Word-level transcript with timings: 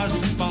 sa 0.00 0.08
dúpa. 0.08 0.49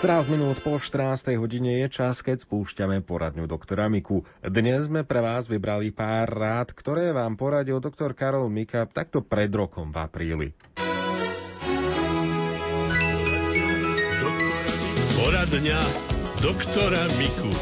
14 0.00 0.32
minút 0.32 0.56
po 0.64 0.80
14. 0.80 1.36
hodine 1.36 1.84
je 1.84 2.00
čas, 2.00 2.24
keď 2.24 2.48
spúšťame 2.48 3.04
poradňu 3.04 3.44
doktora 3.44 3.84
Miku. 3.92 4.24
Dnes 4.40 4.88
sme 4.88 5.04
pre 5.04 5.20
vás 5.20 5.44
vybrali 5.44 5.92
pár 5.92 6.24
rád, 6.24 6.72
ktoré 6.72 7.12
vám 7.12 7.36
poradil 7.36 7.84
doktor 7.84 8.16
Karol 8.16 8.48
Mika 8.48 8.88
takto 8.88 9.20
pred 9.20 9.52
rokom 9.52 9.92
v 9.92 9.96
apríli. 10.00 10.48
Poradňa 15.20 15.80
doktora 16.40 17.04
Miku. 17.20 17.52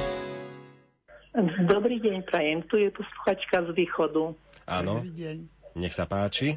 Dobrý 1.66 1.98
deň, 1.98 2.22
prajem. 2.22 2.62
Tu 2.70 2.86
je 2.86 2.94
posluchačka 2.94 3.66
z 3.66 3.70
východu. 3.74 4.38
Áno, 4.62 5.02
Dobrý 5.02 5.10
deň. 5.10 5.36
nech 5.74 5.90
sa 5.90 6.06
páči. 6.06 6.54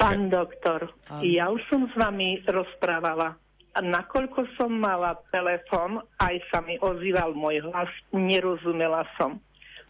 Pán 0.00 0.32
doktor, 0.32 0.96
Áno. 1.12 1.20
ja 1.22 1.52
už 1.52 1.60
som 1.68 1.84
s 1.86 1.94
vami 1.94 2.40
rozprávala. 2.48 3.43
Nakoľko 3.74 4.46
som 4.54 4.70
mala 4.70 5.18
telefon, 5.34 5.98
aj 6.22 6.34
sa 6.50 6.62
mi 6.62 6.78
ozýval 6.78 7.34
môj 7.34 7.66
hlas, 7.66 7.90
nerozumela 8.14 9.02
som. 9.18 9.42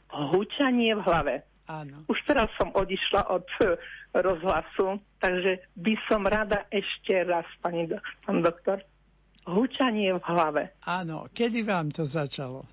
Hučanie 0.09 0.97
v 0.97 1.05
hlave. 1.05 1.35
Áno. 1.69 2.05
Už 2.09 2.19
teraz 2.29 2.53
som 2.61 2.73
odišla 2.77 3.29
od 3.33 3.45
eh, 3.65 3.77
rozhlasu, 4.17 5.01
takže 5.21 5.65
by 5.81 5.95
som 6.09 6.29
rada 6.29 6.69
ešte 6.69 7.25
raz, 7.25 7.49
pani, 7.65 7.89
do- 7.89 8.01
pán 8.25 8.45
doktor. 8.45 8.85
Hučanie 9.45 10.17
v 10.17 10.23
hlave. 10.25 10.63
Áno. 10.89 11.29
Kedy 11.33 11.61
vám 11.65 11.93
to 11.93 12.09
začalo? 12.09 12.65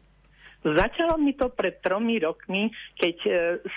Začalo 0.62 1.18
mi 1.18 1.34
to 1.34 1.50
pred 1.50 1.82
tromi 1.82 2.22
rokmi, 2.22 2.70
keď 2.94 3.18
e, 3.26 3.32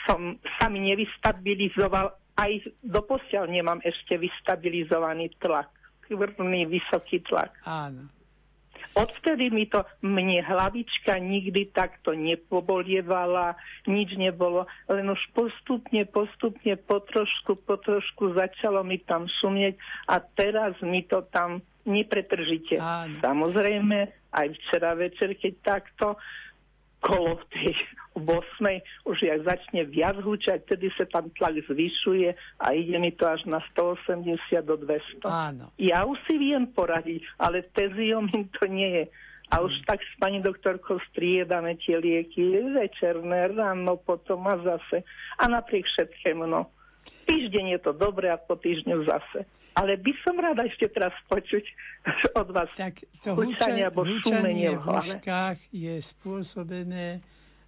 som 0.04 0.36
sa 0.60 0.68
mi 0.68 0.84
nevystabilizoval, 0.84 2.12
aj 2.36 2.52
doposiaľ 2.84 3.48
nemám 3.48 3.80
ešte 3.80 4.20
vystabilizovaný 4.20 5.32
tlak, 5.40 5.72
krvný 6.06 6.68
vysoký 6.68 7.24
tlak. 7.24 7.52
Áno. 7.64 8.08
Odvtedy 8.94 9.50
mi 9.50 9.66
to, 9.66 9.82
mne 10.06 10.38
hlavička 10.46 11.18
nikdy 11.18 11.66
takto 11.74 12.14
nepobolievala, 12.14 13.58
nič 13.90 14.14
nebolo, 14.14 14.70
len 14.86 15.10
už 15.10 15.18
postupne, 15.34 16.06
postupne, 16.06 16.78
potrošku, 16.78 17.58
potrošku 17.66 18.38
začalo 18.38 18.86
mi 18.86 19.02
tam 19.02 19.26
šumieť 19.26 19.74
a 20.06 20.22
teraz 20.22 20.78
mi 20.78 21.02
to 21.02 21.26
tam 21.34 21.58
nepretržite. 21.82 22.78
Áno. 22.78 23.18
Samozrejme, 23.18 24.30
aj 24.30 24.46
včera 24.62 24.94
večer, 24.94 25.34
keď 25.42 25.52
takto, 25.66 26.14
kolo 27.02 27.42
v 27.42 27.44
tej 27.50 27.74
8. 28.14 29.10
už 29.10 29.16
jak 29.26 29.42
začne 29.42 29.82
viac 29.84 30.14
húčať, 30.22 30.62
tedy 30.70 30.88
sa 30.94 31.02
tam 31.10 31.28
tlak 31.34 31.58
zvyšuje 31.66 32.30
a 32.62 32.66
ide 32.70 32.96
mi 33.02 33.10
to 33.10 33.26
až 33.26 33.42
na 33.50 33.58
180 33.74 34.30
do 34.62 34.78
200. 34.78 35.26
Áno. 35.26 35.74
Ja 35.76 36.06
už 36.06 36.18
si 36.30 36.38
viem 36.38 36.70
poradiť, 36.70 37.26
ale 37.42 37.66
teziomim 37.74 38.46
to 38.54 38.70
nie 38.70 39.02
je. 39.02 39.04
A 39.52 39.60
už 39.60 39.84
tak 39.84 40.00
s 40.00 40.14
pani 40.16 40.40
doktorkou 40.40 40.96
striedame 41.12 41.76
tie 41.76 42.00
lieky, 42.00 42.64
večerné, 42.74 43.52
ráno, 43.52 44.00
potom 44.00 44.48
a 44.48 44.56
zase. 44.62 45.04
A 45.36 45.50
napriek 45.50 45.84
všetkému, 45.84 46.48
no. 46.48 46.72
Týždeň 47.28 47.76
je 47.76 47.80
to 47.84 47.92
dobré 47.92 48.32
a 48.32 48.40
po 48.40 48.56
týždňu 48.56 49.04
zase. 49.04 49.44
Ale 49.74 49.98
by 49.98 50.12
som 50.22 50.38
rada 50.38 50.64
ešte 50.64 50.86
teraz 50.86 51.10
počuť 51.26 51.64
od 52.40 52.48
vás 52.54 52.70
Tak 52.78 53.02
to 53.26 53.34
hučanie 53.34 53.82
huča- 53.82 53.90
alebo 53.90 54.02
hučanie 54.06 54.68
v 54.70 54.86
v 54.86 55.58
je 55.74 55.94
spôsobené 55.98 57.18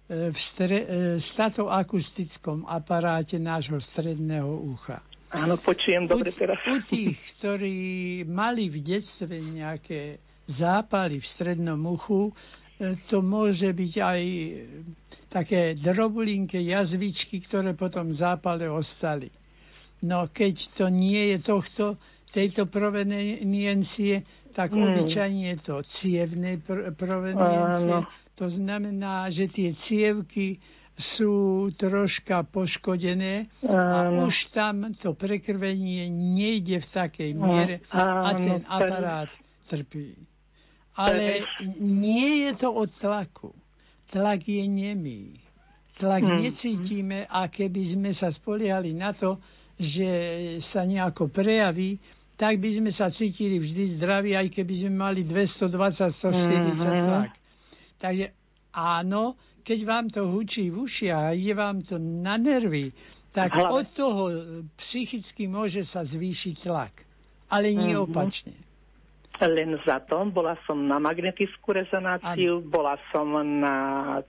v 0.07 0.33
stre, 0.33 0.77
e, 0.77 0.87
statoakustickom 1.19 2.63
aparáte 2.63 3.35
nášho 3.35 3.75
stredného 3.77 4.47
ucha. 4.47 5.03
Áno, 5.29 5.59
počujem 5.59 6.07
dobre 6.07 6.31
teraz. 6.31 6.55
u 6.63 6.79
tých, 6.79 7.19
ktorí 7.35 7.75
mali 8.23 8.71
v 8.71 8.79
detstve 8.79 9.35
nejaké 9.35 10.15
zápaly 10.47 11.19
v 11.19 11.27
strednom 11.27 11.83
uchu, 11.85 12.31
e, 12.79 12.95
to 12.95 13.19
môže 13.19 13.67
byť 13.67 13.93
aj 13.97 14.21
e, 14.23 14.51
také 15.27 15.75
drobulinké 15.75 16.63
jazvičky, 16.63 17.43
ktoré 17.43 17.75
potom 17.75 18.07
v 18.07 18.15
zápale 18.15 18.63
ostali. 18.65 19.27
No 19.99 20.31
keď 20.31 20.55
to 20.71 20.85
nie 20.87 21.35
je 21.35 21.37
tohto, 21.43 21.85
tejto 22.27 22.63
proveniencie, 22.63 24.23
tak 24.53 24.71
Mm. 24.71 24.83
obyčajne 24.95 25.43
je 25.47 25.57
to 25.59 25.75
cievnej 25.81 26.55
pr- 26.57 26.91
proveniencie. 26.91 27.91
Áno. 27.91 28.07
To 28.37 28.45
znamená, 28.47 29.27
že 29.27 29.49
tie 29.49 29.73
cievky 29.73 30.61
sú 30.93 31.67
troška 31.73 32.41
poškodené 32.41 33.49
a 33.65 33.77
už 34.25 34.49
tam 34.49 34.93
to 34.93 35.13
prekrvenie 35.13 36.09
nejde 36.09 36.81
v 36.81 36.87
takej 36.87 37.31
miere 37.33 37.75
a 37.93 38.33
ten 38.33 38.61
aparát 38.65 39.29
trpí. 39.65 40.17
Ale 40.93 41.45
nie 41.77 42.49
je 42.49 42.57
to 42.57 42.73
od 42.73 42.89
tlaku. 42.89 43.53
Tlak 44.09 44.41
je 44.41 44.65
nemý. 44.65 45.37
Tlak 45.93 46.21
Hmm. 46.21 46.41
necítime 46.41 47.25
a 47.25 47.45
keby 47.45 47.81
sme 47.87 48.09
sa 48.09 48.29
spoliehali 48.29 48.93
na 48.93 49.13
to, 49.13 49.37
že 49.77 50.09
sa 50.57 50.81
nejako 50.81 51.29
prejaví, 51.29 52.01
tak 52.33 52.57
by 52.57 52.69
sme 52.73 52.89
sa 52.89 53.09
cítili 53.09 53.57
vždy 53.57 53.97
zdraví, 53.97 54.33
aj 54.33 54.49
keby 54.49 54.73
sme 54.77 54.93
mali 54.93 55.21
220, 55.21 56.09
140 56.09 56.85
Mhm. 56.85 57.29
Takže 57.97 58.25
áno, 58.71 59.35
keď 59.61 59.79
vám 59.83 60.05
to 60.07 60.25
hučí 60.25 60.69
v 60.69 60.79
ušiach 60.79 61.23
a 61.23 61.35
ide 61.35 61.51
vám 61.51 61.81
to 61.81 61.97
na 61.97 62.35
nervy, 62.35 62.93
tak 63.29 63.51
od 63.53 63.85
toho 63.87 64.21
psychicky 64.75 65.45
môže 65.45 65.83
sa 65.83 66.01
zvýšiť 66.01 66.55
tlak. 66.59 66.93
Ale 67.47 67.71
nie 67.71 67.93
Mhm. 67.93 68.03
opačne. 68.03 68.55
Len 69.37 69.77
za 69.79 70.01
to. 70.01 70.25
Bola 70.25 70.57
som 70.65 70.81
na 70.81 70.97
magnetickú 70.97 71.69
rezonáciu, 71.69 72.57
bola 72.59 72.97
som 73.07 73.29
na 73.37 73.75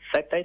CT. 0.06 0.44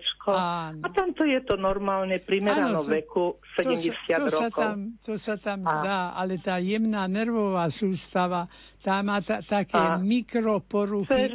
A 0.80 0.88
tamto 0.88 1.22
je 1.22 1.44
to 1.44 1.60
normálne 1.60 2.16
primerano 2.18 2.80
Áno, 2.80 2.82
to- 2.82 2.88
veku 2.90 3.26
To 3.36 3.60
70 3.60 3.92
sa, 4.08 4.16
to 4.18 4.28
sa 4.32 4.48
rokov. 4.48 4.62
tam, 4.64 4.78
to 4.98 5.14
sa 5.18 5.36
tam 5.36 5.60
A- 5.62 5.84
dá, 5.84 6.00
ale 6.14 6.40
tá 6.40 6.56
jemná 6.58 7.04
nervová 7.06 7.68
sústava, 7.68 8.48
tá 8.80 9.04
má 9.04 9.20
ta, 9.20 9.44
také 9.44 9.76
A- 9.76 10.00
mikroporuchy 10.00 11.12
a 11.12 11.28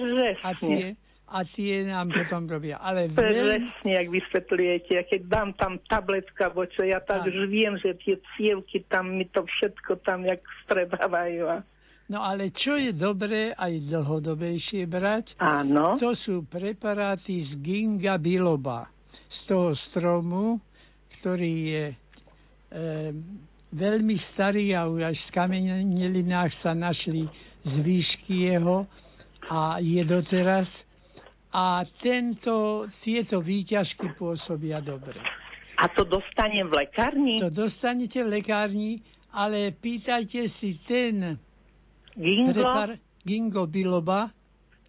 Presne. 0.48 0.56
tie, 0.56 0.84
a 1.28 1.44
tie 1.44 1.84
nám 1.84 2.08
potom 2.08 2.48
robia. 2.48 2.80
Ale 2.80 3.12
veľmi, 3.12 3.16
Presne, 3.20 3.90
jak 3.92 4.08
vysvetľujete. 4.08 4.92
Keď 5.04 5.20
dám 5.28 5.52
tam 5.52 5.76
tabletka 5.84 6.48
vočo, 6.48 6.80
ja 6.80 7.04
tak 7.04 7.28
už 7.28 7.52
viem, 7.52 7.76
že 7.76 7.92
tie 8.00 8.16
cievky 8.36 8.88
tam 8.88 9.20
mi 9.20 9.28
to 9.28 9.44
všetko 9.44 10.00
tam 10.00 10.24
jak 10.24 10.40
strebávajú. 10.64 11.44
A... 11.44 11.56
no 12.08 12.24
ale 12.24 12.48
čo 12.48 12.80
je 12.80 12.96
dobré 12.96 13.52
aj 13.52 13.72
dlhodobejšie 13.92 14.88
brať, 14.88 15.36
Áno. 15.36 16.00
to 16.00 16.16
sú 16.16 16.48
preparáty 16.48 17.44
z 17.44 17.60
ginga 17.60 18.16
biloba, 18.16 18.88
z 19.28 19.38
toho 19.44 19.76
stromu, 19.76 20.56
ktorý 21.20 21.54
je 21.68 21.84
e, 21.92 21.96
veľmi 23.68 24.16
starý 24.16 24.72
a 24.72 24.88
už 24.88 25.12
až 25.12 25.18
v 25.28 25.34
kamenelinách 25.36 26.52
sa 26.56 26.72
našli 26.72 27.28
zvýšky 27.68 28.48
jeho 28.48 28.88
a 29.52 29.76
je 29.84 30.00
doteraz. 30.08 30.87
A 31.48 31.80
tento, 31.88 32.84
tieto 32.92 33.40
výťažky 33.40 34.12
pôsobia 34.12 34.84
dobre. 34.84 35.16
A 35.78 35.88
to 35.88 36.04
dostanem 36.04 36.68
v 36.68 36.84
lekárni? 36.84 37.40
To 37.40 37.48
dostanete 37.48 38.20
v 38.20 38.42
lekárni, 38.42 39.00
ale 39.32 39.72
pýtajte 39.72 40.44
si 40.50 40.76
ten 40.76 41.38
Gingo? 42.18 42.52
prepar, 42.52 42.90
gingo 43.22 43.64
biloba, 43.64 44.28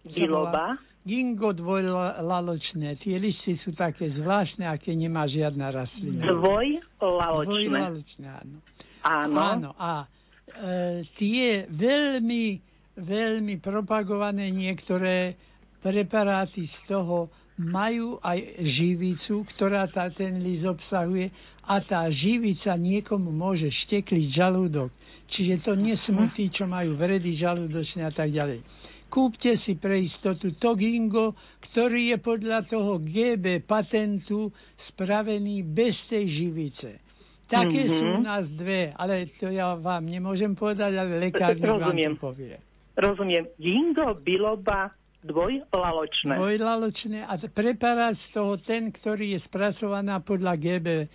volá. 0.02 0.12
Biloba? 0.12 0.66
Gingo 1.00 1.56
dvojlaločné. 1.56 2.92
Tie 3.00 3.16
listy 3.16 3.56
sú 3.56 3.72
také 3.72 4.12
zvláštne, 4.12 4.68
aké 4.68 4.92
nemá 4.92 5.24
žiadna 5.24 5.72
rastlina. 5.72 6.28
Dvojlaločné. 6.28 7.72
Dvojlaločné, 7.72 8.26
áno. 8.28 8.56
Áno. 9.00 9.36
Áno. 9.40 9.70
A 9.80 10.04
e, 10.04 11.00
tie 11.08 11.64
veľmi, 11.72 12.60
veľmi 13.00 13.54
propagované 13.64 14.52
niektoré 14.52 15.40
preparáty 15.80 16.68
z 16.68 16.76
toho 16.88 17.32
majú 17.60 18.16
aj 18.24 18.64
živicu, 18.64 19.44
ktorá 19.44 19.84
tá, 19.84 20.08
ten 20.08 20.40
list 20.40 20.64
obsahuje 20.64 21.28
a 21.68 21.76
tá 21.84 22.08
živica 22.08 22.72
niekomu 22.72 23.28
môže 23.28 23.68
štekliť 23.68 24.26
žalúdok. 24.32 24.88
Čiže 25.28 25.60
to 25.60 25.72
nesmú 25.76 26.26
tí, 26.32 26.48
čo 26.48 26.64
majú 26.64 26.96
vredy 26.96 27.36
žalúdočné 27.36 28.08
a 28.08 28.12
tak 28.12 28.32
ďalej. 28.32 28.64
kúpte 29.10 29.58
si 29.58 29.76
pre 29.76 30.00
istotu 30.00 30.54
to 30.54 30.78
gingo, 30.78 31.34
ktorý 31.66 32.14
je 32.14 32.18
podľa 32.22 32.64
toho 32.64 33.02
GB 33.02 33.60
patentu 33.66 34.54
spravený 34.78 35.66
bez 35.66 36.06
tej 36.08 36.24
živice. 36.30 37.02
Také 37.50 37.90
mm-hmm. 37.90 37.98
sú 37.98 38.04
u 38.06 38.20
nás 38.22 38.46
dve, 38.46 38.94
ale 38.94 39.26
to 39.26 39.50
ja 39.50 39.74
vám 39.74 40.06
nemôžem 40.06 40.54
povedať, 40.54 40.94
ale 40.94 41.18
lekárnik 41.18 41.66
vám 41.66 41.98
to 41.98 42.30
povie. 42.30 42.54
Rozumiem. 42.94 43.50
Gingo, 43.58 44.14
biloba, 44.14 44.94
dvojlaločné. 45.24 46.34
Dvojlaločné 46.36 47.18
a 47.28 47.34
preparát 47.50 48.16
z 48.16 48.26
toho 48.32 48.56
ten, 48.56 48.88
ktorý 48.88 49.36
je 49.36 49.40
spracovaná 49.40 50.20
podľa 50.24 50.56
GB, 50.56 50.88
e, 50.88 51.06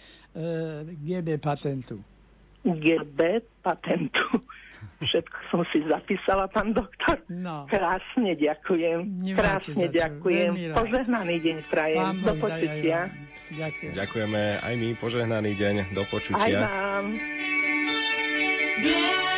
GB 0.94 1.42
patentu. 1.42 1.98
GB 2.66 3.20
patentu. 3.62 4.42
Všetko 4.96 5.38
som 5.52 5.62
si 5.74 5.84
zapísala, 5.86 6.48
pán 6.48 6.72
doktor. 6.72 7.20
No. 7.28 7.68
Krásne 7.68 8.38
ďakujem. 8.38 9.04
Nemáte 9.04 9.74
Krásne 9.74 9.86
ďakujem. 9.92 10.52
Požehnaný 10.72 11.36
deň 11.42 11.58
prajem. 11.68 12.14
Do 12.24 12.34
aj 12.34 12.40
počutia. 12.40 12.98
Ďakujem. 13.52 13.92
Ďakujeme 13.94 14.42
aj 14.62 14.74
my, 14.74 14.90
požehnaný 14.98 15.52
deň, 15.58 15.76
do 15.94 16.04
Aj 16.06 16.10
počutia. 16.10 16.60
vám. 16.66 17.06
Bielý 18.82 19.35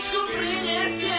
rozlúčku 0.00 0.32
prinesiem. 0.32 1.09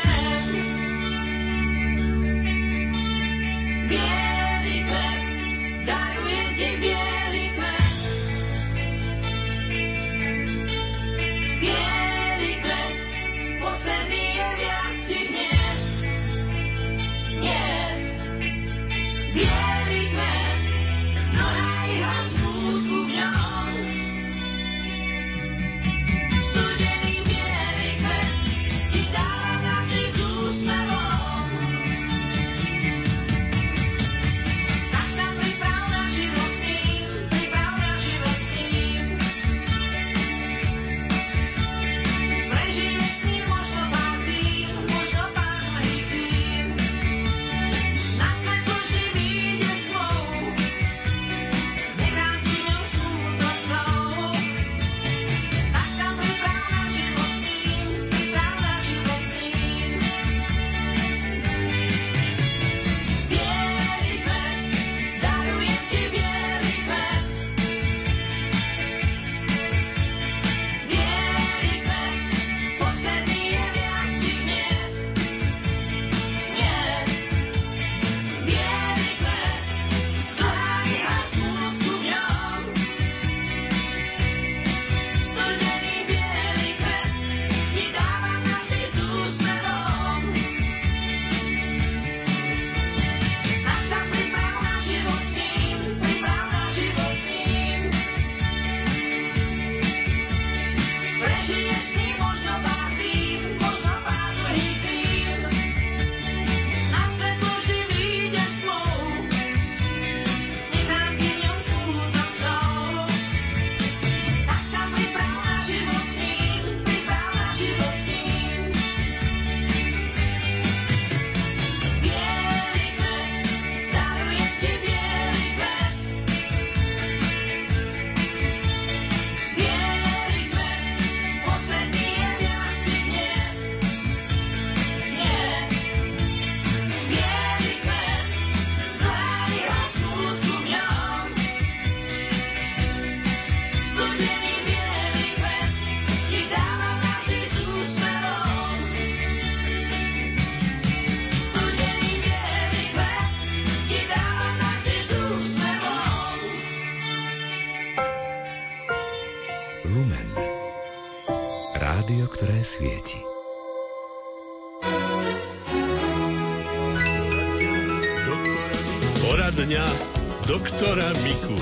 Doktora 170.51 171.08
Miku. 171.24 171.55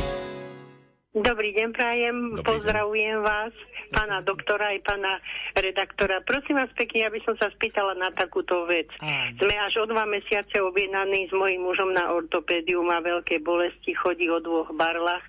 Dobrý 1.14 1.54
deň, 1.54 1.70
prajem, 1.78 2.18
Dobrý 2.18 2.42
deň. 2.42 2.46
pozdravujem 2.50 3.18
vás, 3.22 3.54
pána 3.94 4.26
doktora 4.26 4.74
aj 4.74 4.82
pána 4.82 5.14
redaktora. 5.60 6.24
Prosím 6.24 6.64
vás 6.64 6.72
pekne, 6.76 7.06
aby 7.08 7.20
som 7.28 7.36
sa 7.36 7.52
spýtala 7.54 7.96
na 8.00 8.10
takúto 8.16 8.66
vec. 8.66 8.88
Áno. 9.00 9.36
Sme 9.40 9.56
až 9.60 9.84
o 9.84 9.86
dva 9.86 10.08
mesiace 10.08 10.60
objednaní 10.60 11.28
s 11.28 11.34
mojím 11.36 11.68
mužom 11.68 11.92
na 11.94 12.12
ortopédiu, 12.12 12.82
má 12.82 13.04
veľké 13.04 13.44
bolesti, 13.44 13.94
chodí 13.96 14.28
o 14.32 14.40
dvoch 14.40 14.72
barlách. 14.74 15.24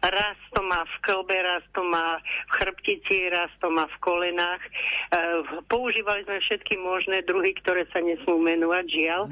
Raz 0.00 0.38
to 0.52 0.60
má 0.64 0.84
v 0.84 0.96
klbe, 1.04 1.36
raz 1.36 1.64
to 1.72 1.82
má 1.84 2.20
v 2.20 2.50
chrbtici, 2.60 3.28
raz 3.32 3.52
to 3.60 3.68
má 3.68 3.84
v 3.88 3.96
kolenách. 4.00 4.62
E, 4.64 4.70
používali 5.68 6.24
sme 6.24 6.40
všetky 6.40 6.80
možné 6.80 7.24
druhy, 7.24 7.52
ktoré 7.60 7.84
sa 7.92 8.00
nesmú 8.00 8.40
menovať, 8.40 8.84
žiaľ. 8.88 9.28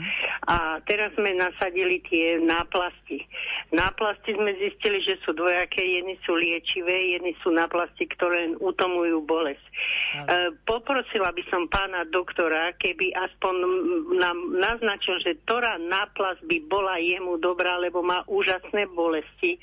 A 0.48 0.80
teraz 0.84 1.12
sme 1.16 1.32
nasadili 1.36 2.00
tie 2.08 2.40
náplasti. 2.40 3.24
Náplasti 3.72 4.36
sme 4.36 4.56
zistili, 4.56 5.00
že 5.04 5.20
sú 5.24 5.36
dvojaké, 5.36 5.84
jedny 5.84 6.16
sú 6.24 6.36
liečivé, 6.36 7.16
jedny 7.16 7.32
sú 7.44 7.52
náplasti, 7.52 8.08
ktoré 8.16 8.56
utomujú 8.56 9.24
bolesť. 9.24 9.66
E, 9.68 10.37
poprosila 10.66 11.30
by 11.32 11.42
som 11.48 11.66
pána 11.66 12.04
doktora, 12.08 12.74
keby 12.76 13.14
aspoň 13.14 13.54
nám 14.18 14.36
naznačil, 14.56 15.20
že 15.22 15.38
ktorá 15.44 15.78
náplasť 15.78 16.44
by 16.44 16.58
bola 16.66 16.98
jemu 17.00 17.40
dobrá, 17.40 17.76
lebo 17.78 18.02
má 18.02 18.24
úžasné 18.26 18.88
bolesti. 18.90 19.56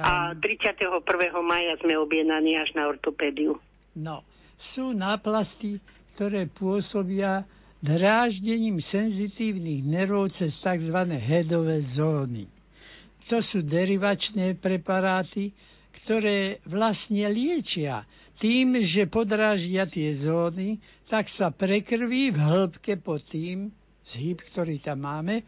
A 0.00 0.36
31. 0.36 1.02
maja 1.42 1.74
sme 1.80 1.96
objednaní 1.98 2.56
až 2.58 2.72
na 2.76 2.88
ortopédiu. 2.88 3.58
No, 3.98 4.24
sú 4.56 4.94
náplasty, 4.96 5.82
ktoré 6.14 6.48
pôsobia 6.48 7.44
dráždením 7.82 8.78
senzitívnych 8.78 9.82
nervov 9.82 10.30
cez 10.30 10.54
tzv. 10.54 10.96
hedové 11.18 11.82
zóny. 11.82 12.46
to 13.26 13.42
sú 13.42 13.62
derivačné 13.62 14.54
preparáty, 14.54 15.50
ktoré 15.92 16.62
vlastne 16.66 17.26
liečia. 17.26 18.06
Tým, 18.42 18.82
že 18.82 19.06
podráždia 19.06 19.86
tie 19.86 20.10
zóny, 20.10 20.82
tak 21.06 21.30
sa 21.30 21.54
prekrví 21.54 22.34
v 22.34 22.38
hĺbke 22.42 22.98
pod 22.98 23.22
tým 23.22 23.70
zhyb, 24.02 24.42
ktorý 24.42 24.82
tam 24.82 25.06
máme, 25.06 25.46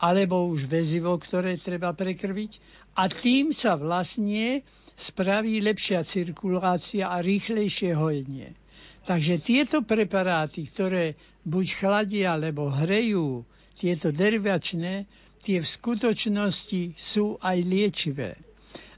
alebo 0.00 0.48
už 0.48 0.64
väzivo, 0.64 1.12
ktoré 1.20 1.60
treba 1.60 1.92
prekrviť. 1.92 2.52
A 2.96 3.12
tým 3.12 3.52
sa 3.52 3.76
vlastne 3.76 4.64
spraví 4.96 5.60
lepšia 5.60 6.08
cirkulácia 6.08 7.12
a 7.12 7.20
rýchlejšie 7.20 7.92
hojenie. 7.92 8.56
Takže 9.04 9.36
tieto 9.36 9.84
preparáty, 9.84 10.64
ktoré 10.66 11.20
buď 11.44 11.66
chladia 11.76 12.32
alebo 12.32 12.72
hrejú, 12.72 13.44
tieto 13.76 14.08
derivačné, 14.08 15.04
tie 15.44 15.60
v 15.60 15.68
skutočnosti 15.68 16.96
sú 16.96 17.36
aj 17.44 17.56
liečivé. 17.60 18.45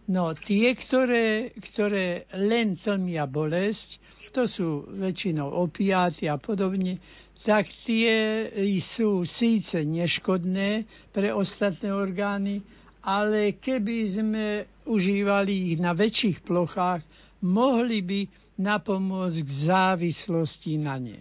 No 0.08 0.32
tie, 0.32 0.72
ktoré, 0.72 1.52
ktoré 1.52 2.24
len 2.32 2.74
tlmia 2.74 3.28
bolesť, 3.28 4.00
to 4.32 4.48
sú 4.48 4.68
väčšinou 4.88 5.52
opiáty 5.52 6.24
a 6.28 6.40
podobne, 6.40 6.96
tak 7.44 7.68
tie 7.68 8.48
sú 8.80 9.24
síce 9.24 9.84
neškodné 9.84 10.84
pre 11.12 11.28
ostatné 11.30 11.92
orgány, 11.92 12.64
ale 13.00 13.56
keby 13.56 13.96
sme 14.08 14.46
užívali 14.84 15.72
ich 15.72 15.78
na 15.78 15.92
väčších 15.92 16.40
plochách, 16.40 17.04
mohli 17.44 18.00
by 18.00 18.20
napomôcť 18.58 19.38
k 19.44 19.50
závislosti 19.70 20.72
na 20.76 20.96
ne. 20.98 21.18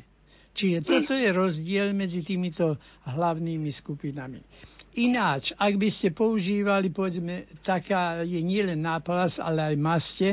Čiže 0.52 0.80
toto 0.82 1.14
je 1.14 1.30
rozdiel 1.30 1.94
medzi 1.94 2.26
týmito 2.26 2.82
hlavnými 3.06 3.70
skupinami. 3.70 4.42
Ináč, 4.98 5.54
ak 5.54 5.78
by 5.78 5.90
ste 5.94 6.10
používali, 6.10 6.90
povedzme, 6.90 7.46
taká 7.62 8.26
je 8.26 8.42
nielen 8.42 8.82
náplas, 8.82 9.38
ale 9.38 9.74
aj 9.74 9.76
maste, 9.78 10.30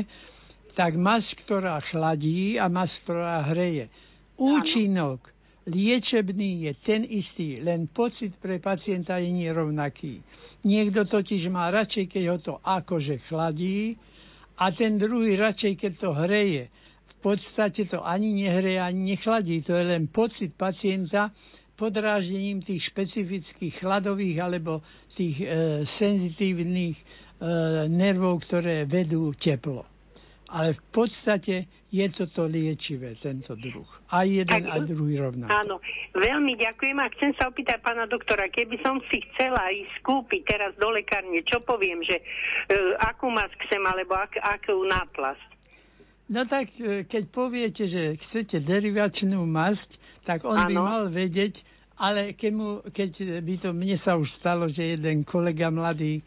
tak 0.73 0.97
masť, 0.97 1.45
ktorá 1.45 1.77
chladí 1.85 2.57
a 2.57 2.65
masť, 2.65 2.95
ktorá 3.05 3.45
hreje. 3.45 3.93
Účinok 4.35 5.35
liečebný 5.65 6.69
je 6.69 6.71
ten 6.77 7.01
istý, 7.01 7.57
len 7.57 7.89
pocit 7.89 8.37
pre 8.37 8.61
pacienta 8.61 9.17
je 9.17 9.33
nerovnaký. 9.33 10.21
Niekto 10.61 11.09
totiž 11.09 11.49
má 11.49 11.73
radšej, 11.73 12.05
keď 12.05 12.23
ho 12.29 12.37
to 12.37 12.53
akože 12.61 13.25
chladí 13.25 13.97
a 14.61 14.69
ten 14.69 15.01
druhý 15.01 15.33
radšej, 15.35 15.73
keď 15.77 15.91
to 15.97 16.09
hreje. 16.13 16.63
V 17.05 17.15
podstate 17.33 17.89
to 17.89 18.05
ani 18.05 18.45
nehreje, 18.45 18.77
ani 18.77 19.17
nechladí. 19.17 19.65
To 19.65 19.73
je 19.73 19.83
len 19.97 20.05
pocit 20.05 20.53
pacienta, 20.53 21.33
podráždením 21.75 22.63
tých 22.63 22.89
špecifických 22.91 23.83
chladových 23.83 24.37
alebo 24.39 24.79
tých 25.11 25.43
e, 25.43 25.45
senzitívnych 25.83 26.95
e, 26.95 27.03
nervov, 27.91 28.47
ktoré 28.47 28.87
vedú 28.87 29.35
teplo. 29.35 29.83
Ale 30.45 30.71
v 30.77 30.81
podstate 30.93 31.67
je 31.91 32.05
toto 32.11 32.47
liečivé, 32.47 33.15
tento 33.15 33.55
druh. 33.55 33.87
Aj 34.11 34.27
jeden, 34.27 34.47
tak, 34.47 34.67
aj 34.67 34.87
druhý 34.87 35.15
rovnako. 35.19 35.51
Áno, 35.51 35.75
veľmi 36.15 36.59
ďakujem 36.59 36.97
a 36.99 37.07
chcem 37.15 37.31
sa 37.39 37.47
opýtať 37.47 37.79
pána 37.79 38.03
doktora, 38.07 38.51
keby 38.51 38.79
som 38.83 38.99
si 39.07 39.23
chcela 39.31 39.71
ísť 39.71 39.95
kúpiť 40.03 40.41
teraz 40.43 40.71
do 40.75 40.91
lekárne, 40.91 41.39
čo 41.47 41.63
poviem, 41.63 42.03
že 42.03 42.19
e, 42.19 42.23
akú 42.99 43.31
masku 43.31 43.57
chcem, 43.67 43.83
alebo 43.83 44.15
ak, 44.15 44.35
akú 44.43 44.75
náplast? 44.83 45.54
No 46.25 46.41
tak 46.45 46.73
e, 46.81 47.05
keď 47.05 47.23
poviete, 47.29 47.83
že 47.85 48.17
chcete 48.17 48.57
derivačnú 48.57 49.45
masť, 49.45 50.01
tak 50.25 50.41
on 50.41 50.57
ano. 50.57 50.69
by 50.69 50.73
mal 50.73 51.03
vedieť, 51.13 51.61
ale 52.01 52.33
keď, 52.33 52.51
mu, 52.51 52.69
keď 52.89 53.41
by 53.45 53.55
to, 53.61 53.69
mne 53.71 53.95
sa 53.95 54.17
už 54.17 54.33
stalo, 54.33 54.65
že 54.65 54.97
jeden 54.97 55.21
kolega 55.21 55.69
mladý 55.69 56.25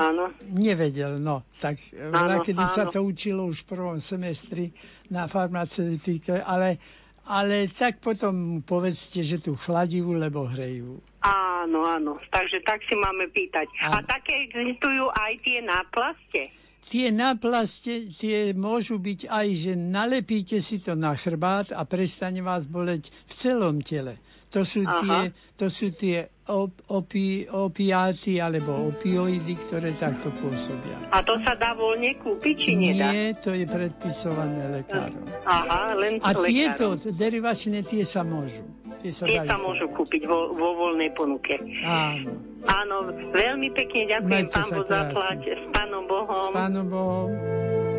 Áno. 0.00 0.32
E, 0.32 0.48
nevedel, 0.48 1.20
no. 1.20 1.44
Tak 1.60 1.92
veľa, 1.92 2.40
kedy 2.40 2.64
áno. 2.64 2.72
sa 2.72 2.88
to 2.88 3.04
učilo 3.04 3.52
už 3.52 3.68
v 3.68 3.76
prvom 3.76 3.98
semestri 4.00 4.72
na 5.12 5.28
farmaceutike, 5.28 6.40
ale, 6.40 6.80
ale 7.28 7.68
tak 7.68 8.00
potom 8.00 8.64
povedzte, 8.64 9.20
že 9.20 9.36
tu 9.36 9.52
chladivú, 9.60 10.16
lebo 10.16 10.48
hrejú. 10.48 11.04
Áno, 11.20 11.84
áno. 11.84 12.16
Takže 12.32 12.64
tak 12.64 12.80
si 12.88 12.96
máme 12.96 13.28
pýtať. 13.28 13.68
Áno. 13.84 14.00
A 14.00 14.08
také 14.08 14.48
existujú 14.48 15.12
aj 15.12 15.32
tie 15.44 15.60
náplaste? 15.60 16.42
Tie 16.88 17.12
náplaste, 17.12 18.10
tie 18.14 18.56
môžu 18.56 18.96
byť 18.96 19.28
aj, 19.28 19.46
že 19.54 19.72
nalepíte 19.76 20.58
si 20.64 20.80
to 20.80 20.96
na 20.96 21.12
chrbát 21.14 21.74
a 21.74 21.84
prestane 21.84 22.40
vás 22.40 22.64
boleť 22.64 23.12
v 23.28 23.32
celom 23.32 23.84
tele. 23.84 24.16
To 24.50 24.66
sú 24.66 24.82
Aha. 24.82 24.98
tie, 24.98 25.20
to 25.54 25.70
sú 25.70 25.94
tie 25.94 26.26
op, 26.50 26.74
opi, 26.90 27.46
opiáty 27.46 28.42
alebo 28.42 28.90
opioidy, 28.90 29.54
ktoré 29.54 29.94
takto 29.94 30.34
pôsobia. 30.42 30.98
A 31.14 31.22
to 31.22 31.38
sa 31.46 31.54
dá 31.54 31.70
voľne 31.78 32.18
kúpiť, 32.18 32.54
či 32.58 32.70
nedá? 32.74 33.14
Nie, 33.14 33.38
to 33.38 33.54
je 33.54 33.62
predpisované 33.70 34.82
lekárom. 34.82 35.22
Aha, 35.46 35.94
len 35.94 36.18
A 36.26 36.34
tieto 36.34 36.98
derivačné 36.98 37.86
tie 37.86 38.02
sa 38.02 38.26
môžu. 38.26 38.66
Tie 39.00 39.12
sa, 39.16 39.24
tie 39.24 39.40
sa 39.48 39.56
môžu 39.56 39.88
kúpiť 39.96 40.28
vo, 40.28 40.52
vo 40.52 40.76
voľnej 40.76 41.16
ponuke. 41.16 41.56
Áno. 41.88 42.36
Áno, 42.68 42.96
veľmi 43.32 43.72
pekne 43.72 44.12
ďakujem, 44.12 44.46
Majte 44.48 44.52
pán 44.52 44.68
Boh, 44.68 44.84
zaplať. 44.84 45.40
S 45.56 45.64
pánom 45.72 46.04
Bohom. 46.04 46.52
S 46.52 46.56
pánom 46.56 46.86
Bohom. 46.92 47.28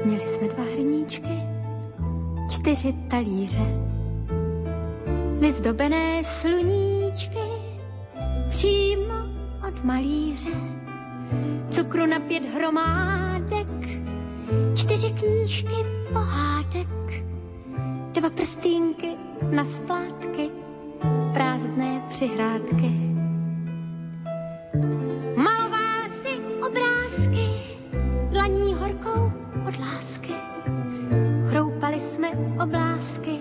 Měli 0.05 0.27
jsme 0.27 0.47
dva 0.47 0.63
hrníčky, 0.63 1.35
čtyři 2.53 2.93
talíře, 3.09 3.65
vyzdobené 5.39 6.23
sluníčky, 6.23 7.47
přímo 8.49 9.17
od 9.67 9.83
malíře. 9.83 10.53
Cukru 11.69 12.05
na 12.05 12.19
pět 12.19 12.45
hromádek, 12.45 13.67
čtyři 14.75 15.09
knížky 15.11 15.77
pohádek, 16.13 17.23
dva 18.11 18.29
prstínky 18.29 19.15
na 19.51 19.65
splátky, 19.65 20.49
prázdné 21.33 22.01
přihrádky. 22.09 22.91
Maloval 25.35 26.09
si 26.09 26.37
obrázky, 26.67 27.47
dlaní 28.31 28.73
horkou 28.73 29.31
od 29.67 29.79
lásky. 29.79 30.33
Chroupali 31.49 31.99
jsme 31.99 32.27
oblásky, 32.63 33.39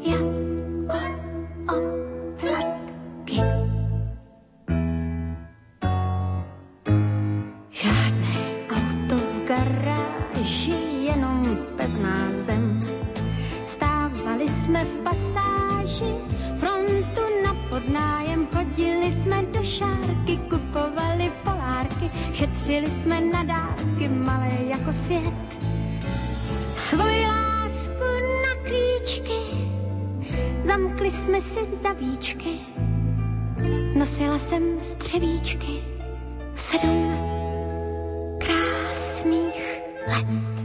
jako 0.00 0.98
oplatky. 1.68 3.36
Žádné 7.70 8.32
auto 8.70 9.16
v 9.16 9.44
garáži, 9.48 10.74
jenom 11.06 11.42
pevná 11.76 12.16
zem. 12.46 12.80
Stávali 13.66 14.48
jsme 14.48 14.84
v 14.84 14.96
pasáži, 14.96 16.14
na 17.88 18.12
podnájem, 18.12 18.48
chodili 18.54 19.12
jsme 19.12 19.42
do 19.42 19.62
šárky, 19.62 20.36
kupovali 20.36 21.32
polárky, 21.44 22.10
šetřili 22.32 22.86
jsme 22.86 23.20
na 23.20 23.42
dárky, 23.42 24.08
malé 24.08 24.50
jako 24.64 24.92
svět. 24.92 25.34
Svoji 26.76 27.26
lásku 27.26 28.04
na 28.42 28.62
klíčky, 28.62 29.40
zamkli 30.64 31.10
jsme 31.10 31.40
si 31.40 31.76
zavíčky, 31.82 32.58
nosila 33.94 34.38
jsem 34.38 34.80
střevíčky, 34.80 35.82
sedm 36.54 37.12
krásných 38.38 39.82
let. 40.06 40.61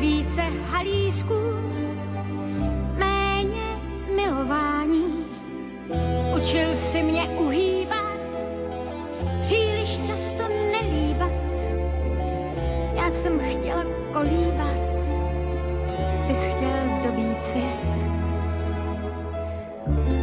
Více 0.00 0.42
halířků, 0.70 1.40
méně 2.98 3.80
milování. 4.16 5.24
Učil 6.36 6.76
si 6.76 7.02
mě 7.02 7.22
uhýbat, 7.22 8.18
příliš 9.42 9.98
často 9.98 10.48
nelíbat. 10.72 11.30
Já 12.94 13.10
jsem 13.10 13.40
chtěla 13.40 13.84
kolíbat, 14.12 14.80
ty 16.26 16.34
jsi 16.34 16.50
chtěl 16.50 17.02
dobít 17.04 17.42
svět. 17.42 18.10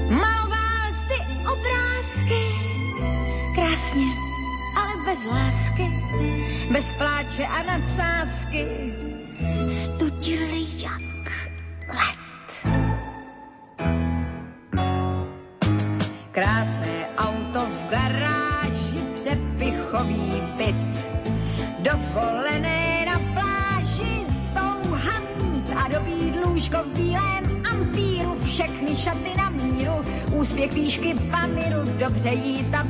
Maloval 0.09 0.87
si 1.07 1.21
obrázky, 1.41 2.43
krásně, 3.55 4.07
ale 4.75 4.93
bez 5.05 5.25
lásky, 5.25 5.91
bez 6.71 6.93
pláče 6.93 7.45
a 7.45 7.63
nadsázky, 7.63 8.65
studili 9.69 10.65
jak 10.77 11.01
let. 11.89 12.19
Krásné 16.31 17.09
auto 17.17 17.59
v 17.65 17.89
garáži, 17.89 18.99
přepichový 19.15 20.41
byt, 20.57 20.75
dovolené 21.79 23.05
na 23.05 23.19
pláži, 23.33 24.25
touha 24.53 25.19
mít 25.41 25.69
a 25.75 25.87
dobít 25.87 26.35
lůžko 26.45 26.77
v 26.83 26.97
bílém 26.97 27.43
ampíru, 27.71 28.37
všechny 28.43 28.95
šaty 28.95 29.33
na 29.37 29.49
míru, 29.49 29.93
úspěch 30.33 30.73
výšky 30.73 31.13
pamíru, 31.31 31.81
dobře 31.99 32.29
jíst 32.29 32.73
a 32.73 32.83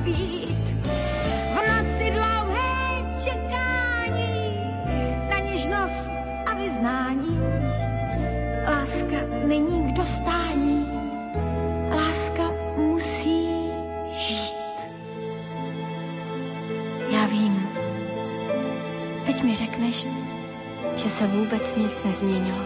řekneš, 19.97 20.07
že 20.95 21.09
se 21.09 21.27
vůbec 21.27 21.75
nic 21.75 22.03
nezměnilo. 22.03 22.65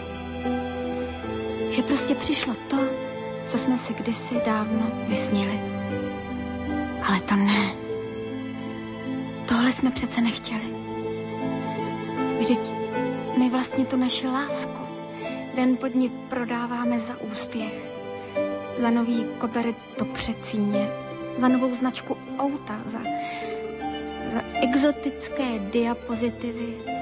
Že 1.70 1.82
prostě 1.82 2.16
přišlo 2.16 2.56
to, 2.68 2.78
co 3.48 3.58
jsme 3.58 3.78
si 3.78 3.94
kdysi 3.94 4.36
dávno 4.46 4.92
vysnili. 5.08 5.60
Ale 7.04 7.22
to 7.22 7.36
ne. 7.36 7.76
Tohle 9.48 9.72
jsme 9.72 9.92
přece 9.92 10.22
nechtěli. 10.22 10.76
Vždyť 12.40 12.60
my 13.38 13.50
vlastně 13.50 13.86
tu 13.86 13.98
naši 13.98 14.28
lásku 14.28 14.82
den 15.56 15.78
pod 15.78 15.96
ní 15.96 16.10
prodáváme 16.10 17.00
za 17.00 17.22
úspěch. 17.22 17.74
Za 18.80 18.90
nový 18.90 19.26
koberec 19.38 19.76
do 20.00 20.06
přecíně. 20.06 20.90
Za 21.38 21.48
novou 21.48 21.76
značku 21.76 22.18
auta. 22.40 22.82
Za, 22.86 23.00
za 24.34 24.42
exotické 24.62 25.60
diapozitivy 25.60 27.01